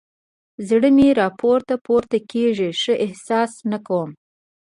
زړه 0.67 0.89
مې 0.97 1.07
راپورته 1.21 1.75
پورته 1.85 2.17
کېږي؛ 2.31 2.69
ښه 2.81 2.93
احساس 3.05 3.51
نه 3.71 3.77
کوم. 3.87 4.09